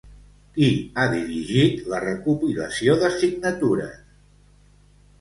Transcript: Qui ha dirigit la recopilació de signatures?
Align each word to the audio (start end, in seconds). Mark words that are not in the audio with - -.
Qui 0.53 0.69
ha 0.95 1.05
dirigit 1.11 1.85
la 1.93 2.01
recopilació 2.05 2.99
de 3.07 3.15
signatures? 3.21 4.05